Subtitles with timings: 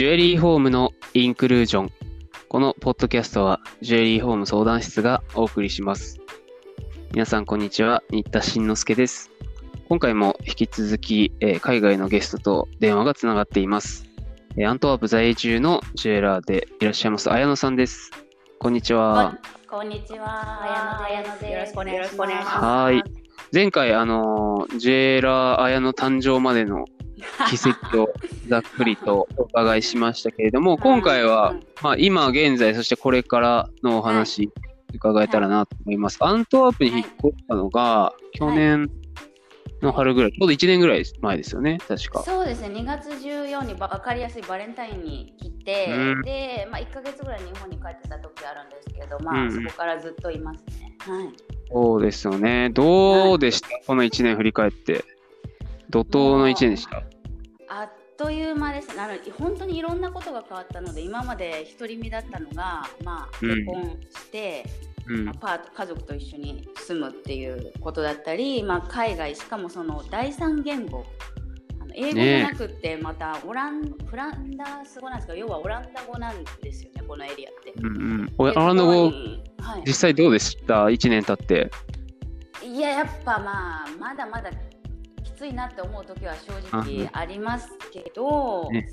[0.00, 1.92] ジュエリーホームのインクルージョン。
[2.48, 6.18] このポッドキャストはジュエリーホーム相談室がお送りします。
[7.12, 9.30] 皆さんこんにちは、新田慎之介です。
[9.90, 14.06] 今回も引き続き、えー海外のゲストと電話がつながっています。
[14.56, 18.10] えーアントワープ在住のジュエラーでいらっしゃいます綾野さんです。
[18.58, 19.38] こんにちは。
[19.68, 21.04] こんにちは。
[21.04, 21.52] 綾野です。
[21.52, 22.56] よろしくお願いします。
[22.56, 23.02] はい。
[23.52, 26.86] 前回、あのージュエラー綾野誕生までの
[27.48, 28.08] 奇跡を
[28.48, 34.50] ざっくりと お伺いしましたけれども、今回は、まあ、今現在、そしてこれからのお話、
[34.94, 36.18] 伺えたらなと思います。
[36.20, 38.90] アントワープに引っ越したのが、去年
[39.82, 42.22] の春ぐらい、ちょうど1年ぐらい前ですよね、確か。
[42.22, 50.96] そうですね、2月14にば分かりやすいバレンタインに来て、うんで、まあ、1ヶ月ぐらい日本に帰ってた時あるんですけど、まあ、うんそこからずっといますね。
[50.98, 51.28] はい。
[51.72, 52.70] そうですよね。
[52.70, 55.04] どうでした、この1年振り返って。
[55.88, 57.02] 怒涛の1年でした？
[58.20, 64.66] という間ですねあの本当にいろんなことが変わったので今まで独り身だったのが、まあ、うん結婚して、
[65.06, 71.06] うんまあ、パート家族と一緒に住むっていうことだったり、まあ、海外しかもその第三言語
[71.80, 77.72] あの英語じゃなくってまたオラン、フランダース語なんですけど要はオランダ語なんですよねこのエリアって。
[77.80, 77.90] うんう
[78.24, 78.34] ん。
[78.36, 79.10] おでアランド語は
[79.78, 81.70] い実際どうでした ?1 年経って。
[82.62, 84.79] いややっぱまあまだまだき
[85.40, 88.86] ついなって思う時は正直ありますけど、ね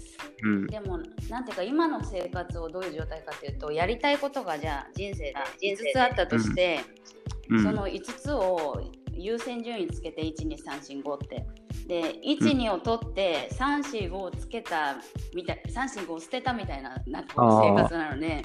[0.43, 0.67] うん。
[0.67, 11.47] でもなんていうか今の生活をどういう状態かというとやりたいことがじゃあ人生で5つあったとして、うんその5つを優先順位つけて12345って
[11.87, 14.97] で12を取って345をつけた
[15.33, 18.43] みたい345を捨てたみたいななんか生活なので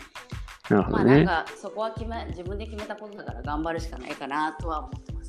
[0.70, 1.00] なるほどね。
[1.00, 5.22] まあなんかそこは決め自分で決めたことだから頑張るしかないかなとは思ってます。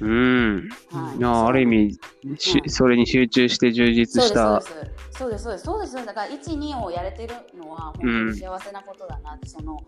[0.00, 0.68] うん。
[0.90, 1.18] はい。
[1.18, 1.98] いやある意味、
[2.38, 4.60] しうんそれに集中して充実した。
[4.60, 5.38] そうですそうです。
[5.42, 6.06] そうですそうです。
[6.06, 9.78] だから12をやれてるのは本当に幸せなことだなって、その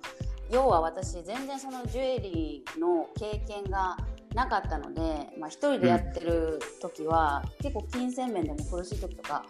[0.51, 3.97] 要は私全然そのジュエリーの経験が
[4.35, 9.45] なかったので、まあ、一人でやってる時は、結構金銭面でも苦しい時とか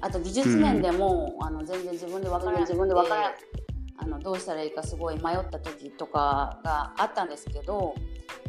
[0.00, 3.34] あと技術面でも、あの全然自分で分からなくて自分で分からな
[4.00, 7.94] あのどうしたらいいかすごい迷った時とかがあったんですけど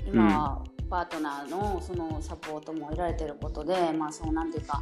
[0.05, 4.81] 今はパートナーのそのサポートも得られてることで、まあそうなんていうか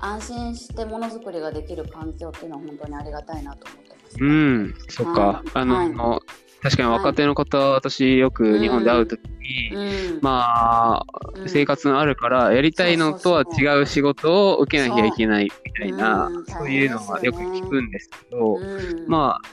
[0.00, 5.20] 安心してものづくりができる環境っていうのは本当にありがたいなと思ってます、うん、そっか。
[5.20, 5.50] はい。
[5.54, 6.20] あの、はい。
[6.62, 10.18] 確かに若手の方、私よく日本で会うときに、うん。
[10.22, 11.48] まあ、うん。
[11.48, 19.08] 生活があるから、やりたいのとは違う仕事を受けなきゃいけないみたいなそういうのはよく聞くんですけど、うん。
[19.08, 19.48] まあ、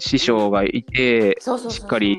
[0.00, 2.18] 師匠がいて、しっかり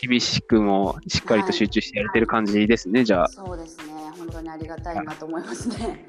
[0.00, 3.28] 厳しくもしっかりと集中してやれてる感じですね、じゃあ。
[3.28, 3.84] そうですね。
[4.18, 6.06] 本当にありがたいなと思いますね。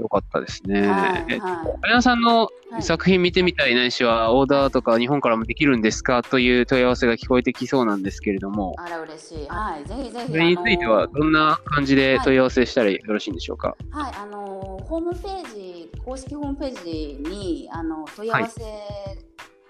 [0.00, 0.80] よかったですね。
[0.80, 2.02] えはいはい。
[2.02, 2.82] さんのはい。
[2.82, 9.46] 作品見てみたいないしは、オーダーとか日本からもできるんですかという問い合わせが聞こえてきそうなんですけれども、あら嬉しい。
[9.46, 13.76] はいぜひぜひそれについてはどんな感じで問い合わせしたらよろしいんでしょうか？
[13.92, 16.84] はい、あのホームページ公式ホームペー
[17.22, 18.60] ジにあの問い合わせ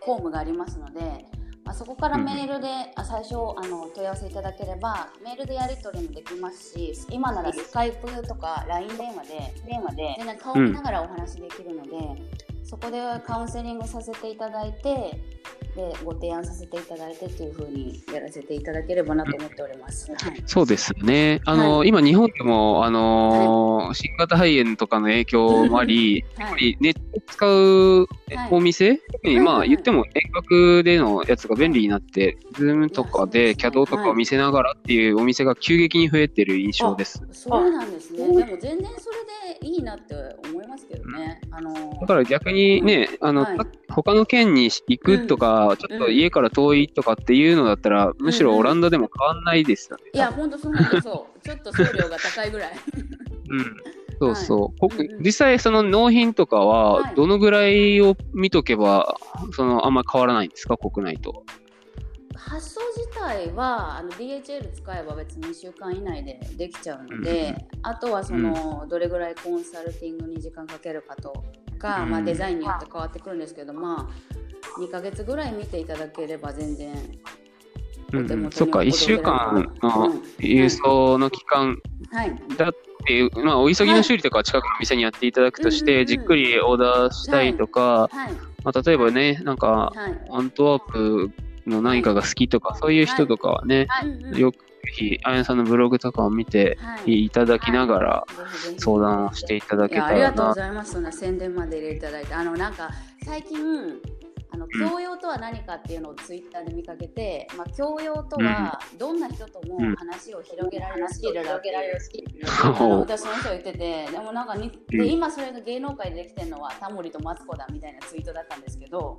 [0.02, 1.26] フォームがありますので、
[1.64, 12.22] まあ、そこからメールで、あ最初あの問い合わせいただければメールでやり取りもできますし今ならスカイプとか LINE 電話で電話で全然顔見ながらお話できるので、
[12.62, 15.18] そこでカウンセリングさせていただいて
[15.76, 20.10] でご提案させていただいてというふうにやらせていただければなと思っております。
[20.12, 21.40] はいそうですよね。
[21.44, 37.26] あの、今日本でも、あのー新型肺炎とかの影響もあり、 やっぱりネット使うはいお店、特にまはいあ言っても遠隔でのやつが便利になって、ズームとかで CAD とかを見せながらっていうお店が急激に増えてる印象です。
[37.32, 38.18] そうなんですね。
[38.18, 40.14] でも全然それでいいなって
[40.48, 41.40] 思いますけどね。
[41.50, 43.58] あのだから逆にね、あの、はい
[43.94, 50.04] 他の県に行くとか、ちょっと家から遠いとかっていうのだったら、むしろオランダでも変わんないですよね。
[50.12, 51.40] いや本当そうそう。
[51.46, 52.72] ちょっと送料が高いぐらい。
[53.50, 53.76] うん。
[54.20, 54.78] そうそう。
[54.78, 59.16] こうんうん実際その納品とかははいどのぐらいを見とけば、
[59.52, 60.76] そのあんまり変わらないんですか？
[60.76, 61.44] 国内と。
[62.36, 71.32] 発送自体はあの DHL 使えば別に2週間以内でできちゃうので、あとはその、どれぐらいコンサルティングに時間かけるかと
[71.78, 74.14] か、うんまあ、デザインによって変わってくるんですけど、まあ、
[74.80, 76.94] 2ヶ月ぐらい見ていただければ全然。
[78.12, 80.20] うんそっか、1週間のうん。
[80.38, 81.76] 郵送の期間
[82.12, 82.32] はい。
[82.56, 82.72] だっ
[83.06, 88.32] ていう、まあ、お急ぎの修理とかは近くの店にやっていただくとして、じっくりオーダーしたいとか、はい。
[88.62, 90.20] まあ、例えばね、なんか、はい。
[90.30, 91.30] アントワープ
[91.66, 94.08] の何かが好きとか、そういう人とかはね、はい。
[94.08, 94.38] うんうん。
[94.38, 94.52] よ
[94.92, 97.24] ひ、あやさんのブログとかを見てはい。
[97.24, 98.26] いただきながら、
[98.78, 100.36] 相談をしていただけたいやありがらな。
[100.36, 100.92] とうございます。
[100.92, 102.34] そんな宣伝まで入れていただいて。
[102.34, 102.90] あのなんか
[103.24, 104.23] 最近あ
[104.66, 111.70] の教養とは何かっていうのをツイッターで見かけて、まあ、教養とはどんな人とも話を広げられるスキルだって
[113.00, 119.18] 私その人言っててでもなんかにで今それが芸能界でできてるのはタモリとマツコだみたいなツイートだったんですけど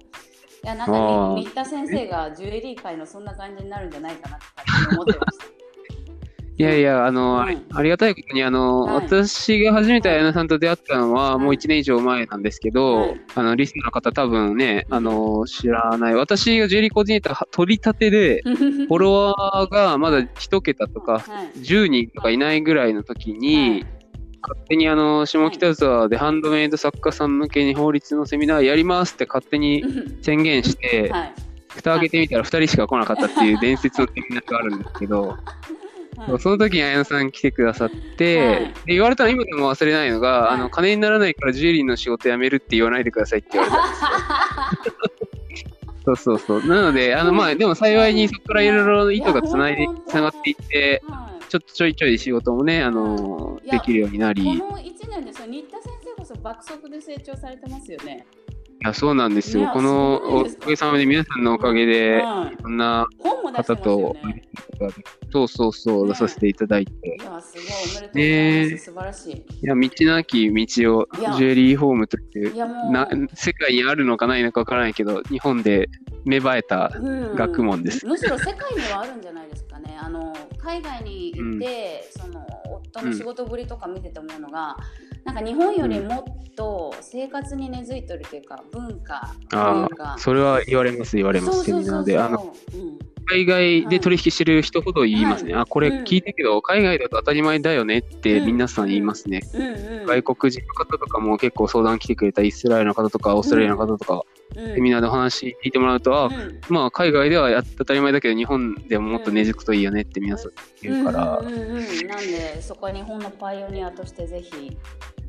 [0.64, 4.46] いやなんあか新田先生がジュエリー界のそんな感じになるんじゃないかなって
[4.96, 5.65] 思ってました。
[6.58, 7.66] いやいや、あの、うん。
[7.74, 9.08] ありがたいことに、あの、はい。
[9.08, 11.44] 私が初めてあやなさんと出会ったのは、はい。
[11.44, 13.22] もう1年以上前なんですけど、はい。
[13.36, 16.16] あの、リスナーの方多分ね、あの、知らない。
[16.16, 23.86] 私がジェリーコーディネーター取り立てで、 フォロワーがまだ1桁とか、はい10人とかいないぐらいの時に、
[24.42, 29.84] 勝手にあの、下北沢でハンドメイド作家さん向けに法律のセミナーやりますって勝手に
[30.22, 31.34] 宣言して、はい。
[31.76, 35.36] 蓋開けてみたら2人しか来なかったっていう伝説のセミナーがあるんですけど、
[36.18, 36.40] はい。
[36.40, 38.60] その時に綾野さん来てくださって、はい。
[38.60, 40.56] で言われたら今でも忘れないのが、はい。
[40.56, 43.80] あの金にならないからジュエリーの仕事辞めるって言わないでくださいって言われた。
[46.06, 46.66] そうそうそう。
[46.68, 51.50] なので、あのまあでも幸いにそこからいろいろ糸がつないでつながっていって、はい。
[51.50, 58.26] ちょっとちょいちょい仕事もね、あのできるようになり、いこの1年でさ新田先生こそ爆速で成長されてますよね。
[58.86, 59.70] やそうなんですよ。
[59.74, 62.58] このおかげさまで皆さんのおかげで、はい。
[62.62, 64.44] こんな本方とね。、
[65.32, 67.66] そうそうそう、ね出させていただいて、いやすごい
[67.98, 68.86] おめでとうございます。
[68.86, 69.34] 素晴らしい。
[69.34, 71.08] いや、道なき道を
[71.38, 72.56] ジュエリーホームという
[72.92, 75.90] な世界にあるのかないのかわからないけど、日本で
[76.26, 78.06] 芽生えたうん学問です。
[78.06, 79.98] むしろ世界にはあるんじゃないですかね。
[80.00, 84.78] あの海外に行って、その夫の仕事ぶりとか見てて思うのが、
[85.24, 90.18] なんか日本よりもっと生活に根付いてるというか文化といあうかあ、。
[90.18, 92.20] それは言われます、言われます、セミナーで。
[92.20, 92.85] あの、うん
[93.26, 95.54] 海外で取引してる人ほど言いますね。
[95.54, 95.62] はい。
[95.64, 96.04] あ、これうん。
[96.04, 98.46] 聞いたけど、海外だと当たり前だよねってうん。
[98.48, 99.42] 皆さん言いますね。
[99.54, 104.22] うんうん、外国人の方とかも結構相談来てくれたイスラエルの方とか、オーストラリアの方とか、
[104.56, 104.76] うん。
[104.76, 106.60] セミナーでお話聞いてもらうと、あ、うん。
[106.70, 110.52] まあ海外ではやっ当たり前だけど、日本でももっと根付くといいよねって皆さん
[110.82, 111.38] 言うから。
[111.40, 111.60] うん、うんうん。
[111.60, 114.78] うん、なんでそこは日本のパイオニアとしてぜひ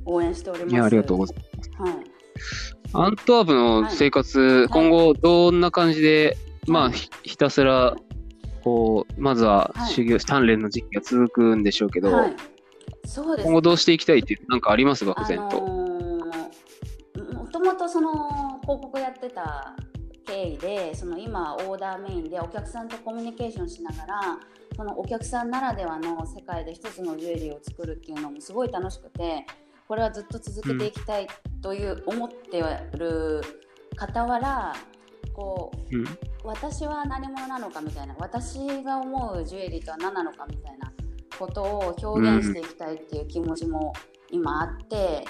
[0.04, 0.72] 応援しております。
[0.72, 1.70] いや、ありがとうございます。
[1.78, 2.16] はい。
[2.92, 4.68] アントワープの生活、い。
[4.68, 6.36] 今後どんな感じで、
[6.68, 7.96] まはいあひひたすら
[8.62, 12.36] こうまずははい修行、鍛錬の時期が続くんでしょうけど、はい。
[13.04, 15.60] そうです今後どうしていきたいってなんかあります漠あ然と？
[15.60, 19.76] もともとその広告やってた
[20.26, 24.20] 経緯でその今オーダーメインでお客さんとコミュニケーションしながら
[24.76, 29.46] そのお客さんならではの世界で一つのジュエリーを作るっていうのもすごい楽しくて
[29.86, 31.28] これはずっと続けていきたい
[31.62, 32.62] という思って
[32.98, 33.40] る
[33.96, 34.74] 傍ら
[35.36, 36.06] こううん
[36.44, 40.90] 私は何者なのかみたいな私が思うジュエリーとは何なのかみたいな
[41.38, 43.92] ことを表現していきたいっていう気持ちも
[44.30, 45.24] 今あって、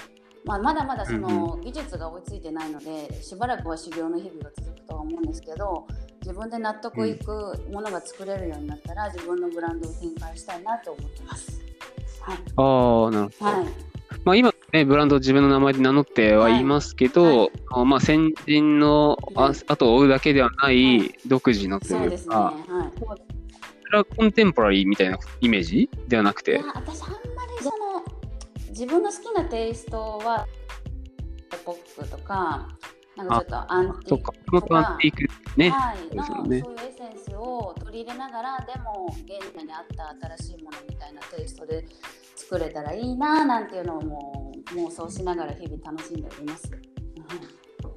[0.45, 5.85] まあ、まだまだその技術が追いついてないのでしばらくは修行の日々が続くとは思うんですけど
[6.21, 11.61] 自分で納得いくものが作れるようになったら自分のブランドを展開したいなと思ってます。
[12.21, 13.51] はい、ああ、なるほど。
[13.51, 13.96] はい
[14.27, 17.51] まあ今ね、ブランドを自分の名前で名乗ってはいますけど、はい。
[17.71, 21.15] あまあ先人の後を追うだけではなはい。
[21.25, 22.35] 独自のとそうですね。
[22.35, 22.91] いうか、はい。
[22.97, 26.57] それはコンテンポラリーみたいなイメージではなくて。
[26.57, 27.15] 私あんま
[27.57, 28.03] りその
[28.67, 30.45] 自分の好きなテイストは
[31.63, 32.67] ポップとか
[33.17, 35.69] なんかちょっとアンティーそっか、もとアンティークね。
[35.69, 41.85] はい、そういうエッセンスを取り入れながらでも現代に合った新しいものみたいなテイストで
[42.35, 46.71] 作れたらいいななんていうのをもう妄想しながら日々楽しんでおります。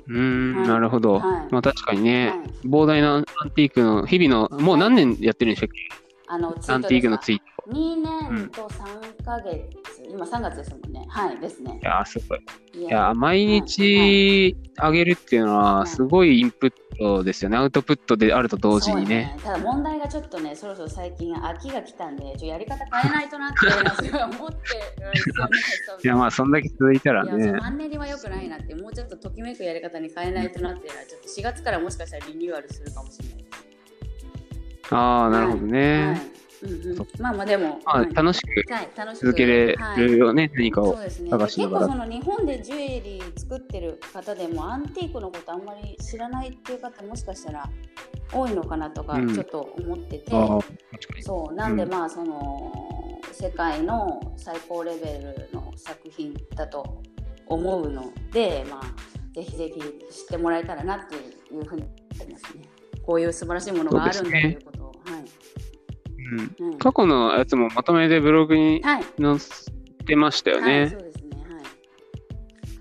[0.09, 1.15] うーん、はいなるほど。
[1.15, 1.23] はい
[1.53, 5.89] まあ確かにね、はい膨大なアンティークの日々の、もう何年やってるんでしたっけ、
[6.29, 7.45] あのアンティークのーツイート。
[7.64, 7.97] ト2
[8.31, 9.69] 年と3ヶ月、
[10.09, 11.07] 今3月ですもんね。
[11.09, 11.85] はいですねい。
[11.85, 12.40] やー、すごい。
[12.75, 17.57] いいやー、毎日上げるっていうのは、はいすごいインプットですよね。
[17.57, 19.35] アウトプットであると同時にね。
[19.38, 24.57] そうただ問題がちょっとね、そろそろ最近秋が来たんで、ちょやり方変えないとなってすごい思って。
[26.05, 27.52] いや、まあ、そんだけ続いたらね。
[27.52, 34.95] マンネリは良くないなって、もうちょっとときめくやり方に変えないとなっていうのは、ちょっと4月からもしかしたらリニューアルするかもしれないです。
[34.95, 36.40] ああ、なるほどはいね。
[36.62, 38.14] うんうん、まあまあでも、まあ、はい。
[38.14, 38.64] 楽しく
[39.14, 40.97] 続けれるよね、何かを。
[40.97, 47.69] 探しながら結構その日本でジュエリー作ってる方でもアンティークのことあんまり知らないっていう方もしかしたら
[48.33, 49.35] 多いのかなとかうん。
[49.35, 51.23] ちょっと思ってて、ああ、確かに。
[51.23, 51.90] そうなんでうん。
[51.90, 52.73] まあその
[53.33, 57.02] 世界の最高レベルの作品だと
[57.47, 61.19] 思うので、まあぜひぜひ知ってもらえたらなってい
[61.59, 62.64] うふうに思ってますね。
[63.02, 65.25] こういう素晴らしいものがあるんだということを、はい。
[66.31, 66.73] ううん。
[66.73, 69.05] うん過去のやつもまとめてブログにはい。
[69.21, 70.97] 載ってましたよはい、ね。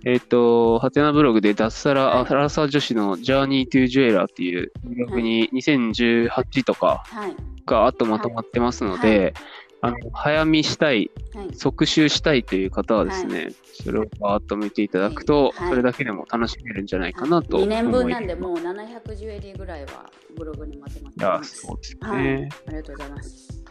[0.06, 7.36] えっ、と、ハテナブログで脱サラ、はいアラサー女子のジャーニートゥージュエラーっていうブログに2018とかはい。
[7.66, 9.34] があとまとまってますので、
[9.82, 11.56] あの早見したい、はい。
[11.56, 13.50] 即習したいという方はですね、
[13.84, 17.84] それをバーッと見ていただくと、はいそれだけでも楽しめるんじゃないかなと思2います。
[17.84, 21.62] 年分なんで、もう700ジュエリーぐらいはブログにまとまってます。
[21.66, 22.24] そうですはい。
[22.24, 22.50] ね。
[22.68, 23.64] ありがとうございます。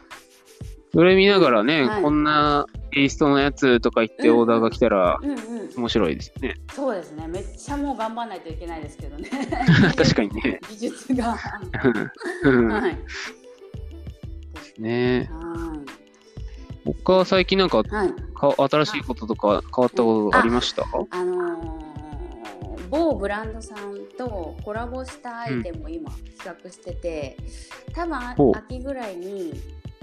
[0.95, 5.21] それ見ながらね、はいこんなテイストのやつとか言ってオーダーが来たら。
[5.77, 6.55] 面白いですね。
[6.73, 7.29] そうですね。
[7.29, 9.29] めっちゃもう頑張らないといけないですけどね。
[9.97, 10.59] 確かにね。
[10.71, 11.37] 技術が。
[12.45, 12.69] うん
[14.81, 14.91] はい。
[14.91, 15.79] ねは
[16.85, 17.83] 他最近なんかい。
[17.89, 18.13] はい。
[18.35, 20.85] か新しいこととか変わったことありました？
[21.11, 21.89] あのー
[22.91, 27.37] 某ブランドさんとコラボしたアイテムを今企画してて、
[27.93, 29.53] 多分ほう秋ぐらいに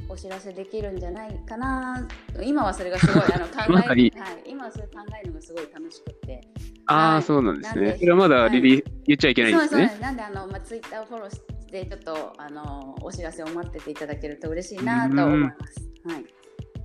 [0.08, 2.08] お知らせできるんじゃないかな
[2.44, 4.14] 今はそれがすごいあの 考え、はい、
[4.46, 6.42] 今はそれ考えるのがすごい楽しくて
[6.86, 7.96] ああ、はいそうなんですね。
[7.98, 9.88] それはまだリリー言っちゃいけないんですね。
[9.88, 15.58] そうそうなんであの、まあ、ツイッターをフォローしてちょっとあのお知らせを待ってていただけると嬉しいなと思います。
[16.08, 16.26] はい、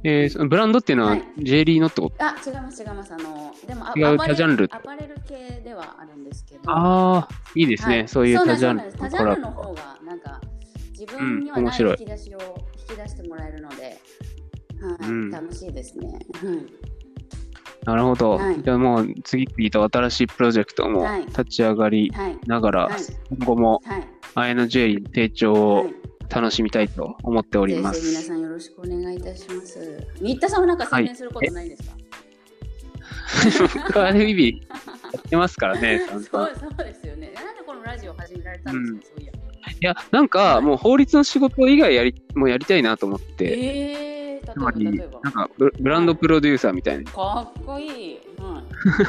[0.02, 1.22] えーそのブランドっていうのははい。
[1.38, 2.16] ジェリーのってこと？
[2.24, 3.12] あ違います違います。
[3.12, 4.68] あのでもあ違うアパレル多ジャンル？
[4.72, 6.62] アパレル系ではあるんですけど。
[6.66, 7.98] ああ、いいですね。
[7.98, 8.08] はい。
[8.08, 8.92] そういう多ジャンル。
[8.92, 9.62] 多ジャンルのボ。
[9.62, 10.40] 方がなんか
[10.98, 11.96] 自分にはないうん面白い。
[12.00, 12.38] 引き出しを
[12.88, 13.82] 引き出してもらえるので、
[14.80, 15.08] はい。
[15.08, 15.30] うん。
[15.30, 16.08] 楽しいですね。
[16.08, 16.20] はい。
[17.86, 18.32] なるほど。
[18.32, 18.62] はい。
[18.62, 21.26] じゃあもう次々と新しいプロジェクトもはい。
[21.26, 23.00] 立ち上がりはいながら、はい。
[23.38, 25.94] 今後もはい綾野ジュエリーの成長をはい
[26.30, 28.26] 楽しみたいと思っておりまぜひ皆す。
[28.28, 30.06] さんよろしくお願いいたします。
[30.20, 31.96] 新田さんはなんか宣伝することないんですか、
[33.84, 34.40] 僕は日々
[35.12, 36.00] やってますからね。
[36.08, 36.50] そうそう
[36.84, 37.32] ですよね。
[37.34, 39.32] なんでこのラジオ始められたんですか、そういや。
[39.32, 39.36] い
[39.80, 43.99] や、なんかもう法律の仕事以外やり、もうやりたいなと思って、えー、
[44.52, 47.10] つまりなんかブブランドプロデューサーみたいな。
[47.10, 48.20] かっこいい。
[48.38, 48.62] は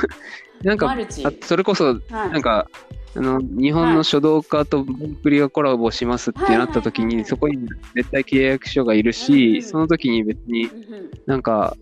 [0.64, 0.96] なんか
[1.42, 1.98] それこそ、はい。
[2.10, 2.68] なんか、
[3.16, 9.64] あの日本の書道家とボンクリがコラボしますってなった時に、そこに絶対契約書がいるうんし、うん。
[9.64, 10.70] その時に別に
[11.26, 11.76] なんか、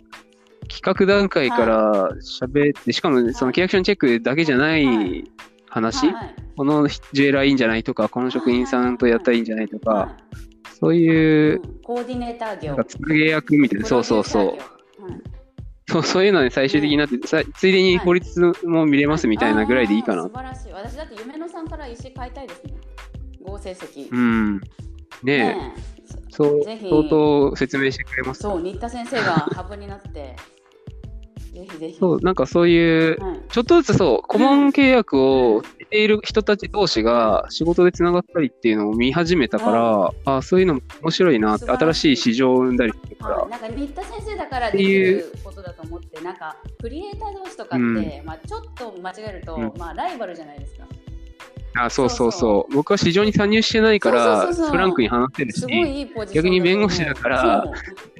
[0.67, 4.83] 企画段階から喋って、しかもその契約書のチェックだけじゃなはい。
[4.83, 5.23] い
[5.69, 6.07] 話、
[6.55, 10.17] このジュエラーいいんじゃないとか、この職員さんとやったらいいんじゃないとか、は
[10.79, 12.83] そういいう、うんコーディネーター業。
[12.83, 14.57] つなげ役みたいな、そうそうそう。
[15.89, 20.23] そうそういうのに最終的になって、さついでに法律も見れますみたいなぐらいでいいかな。
[20.23, 20.71] 素晴らしい。
[20.71, 22.73] 私だって夢野さんから石買いたいですね。
[23.43, 24.09] 合成石。
[24.11, 24.61] うん。
[25.23, 25.73] ね
[26.29, 28.41] そう、相当説明してくれます。
[28.41, 30.35] そう、新田先生がハブになって、
[31.53, 31.97] ぜひぜひ。
[31.97, 48.25] そう、なんかそういう、はいちょっとずつそう、顧問契約をしている人たち同士が仕事でつながったりっていうのを見始めたから、あそういうのも面白いなって、新しい市場を生んだりするかなんか新田先生だからできることだと思って、なんかクリエイター同士とかって、うん。
[48.25, 49.73] まあ、ちょっと間違えると、うん。
[49.77, 50.85] まあ、ライバルじゃないですか。
[51.75, 52.39] あそうそうそう。
[52.39, 55.65] そう僕は市場に参入してないから、フランクに話せるし
[56.33, 57.71] 逆に弁護士だから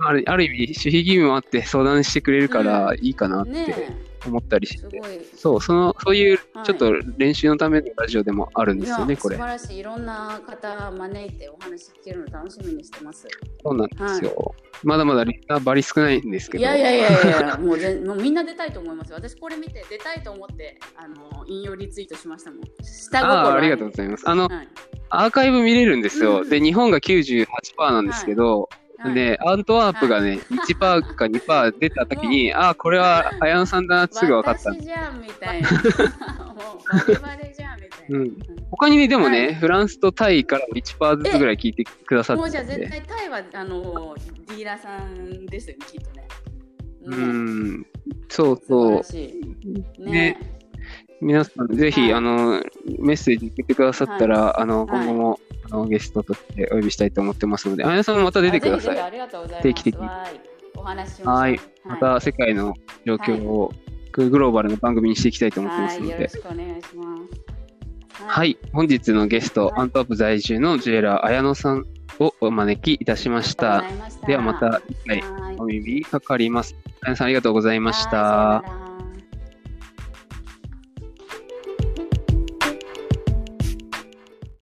[0.06, 5.26] あるある意味、守秘義務もあって相談してくれるからいいかなっそうねて思ったりえ、して、すごい。
[5.36, 9.42] そう、その、そういうはいちょっと練習のためのラジオでもあるんですよね、これ素。
[9.42, 9.78] 晴らしい。
[9.78, 13.28] いろんな方招いてお話聞けるの楽しみにしてます。
[13.64, 14.56] そうなんですよ。
[14.84, 16.62] まだまだリスナーバリ少ないんですけど。
[16.62, 19.14] いやいやいやいや、もうぜもうみんな出たいと思います。
[19.14, 22.62] 私これ見て出たいと思ってあの引用リツイートしましたもん。
[22.82, 24.30] 下心ああ、ありがとうございます。
[24.30, 24.68] あの、はい
[25.12, 26.42] アーカイブ見れるんですよ。
[26.42, 27.46] うんで、日本が98%
[27.80, 34.72] なんですけど、はいで、アントワープがね、1%か2%出たときに、 ああ、これは綾野さんだなってすぐ分かった。
[34.72, 35.70] 私じゃんみたいな。
[35.72, 38.20] もうバレバレじゃんみたいな。
[38.20, 38.38] うん
[38.72, 42.63] 他にね、でもね、はいフランスとタイから1%ずつぐらい聞いてくださもうじゃあ。
[42.63, 44.15] 絶対タイはあの
[44.48, 46.27] ディーラーさんですよね、きっとね。
[47.06, 47.86] うねん、
[48.27, 50.03] そうそう。
[50.03, 50.59] ねね。
[51.22, 52.64] 皆さん、ぜひ、はいあの、
[53.00, 55.40] メッセージ送ってくださったら、あの、はい今後も、
[55.72, 59.00] あのゲストとしてお呼びしたいと思ってますので、あやさんもまた出てください。
[59.00, 59.64] あぜひぜひありがとうございます。
[59.64, 60.10] 定期的に
[60.76, 61.24] お話し。
[61.24, 61.60] はい。
[61.86, 62.74] また世界の
[63.06, 63.72] 状況を、
[64.12, 66.38] グローバルの番組にしていきたいと思ってますはい、のでよろし。
[66.40, 68.26] くお願いします。
[68.28, 68.58] はい。
[68.74, 71.86] 本日のゲスト、はいアントワープ在住のジュエラー綾野さん
[72.20, 73.84] をお招きいたしました。
[74.10, 75.24] したではまたはい
[75.58, 76.76] お耳にかかります。
[77.02, 78.88] 綾野さんありがとうございました。